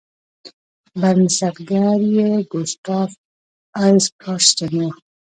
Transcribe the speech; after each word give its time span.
بنسټګر 1.01 1.99
یې 2.15 2.29
ګوسټاف 2.51 3.11
ای 3.81 3.91
کارستن 4.21 4.73
و. 4.85 4.87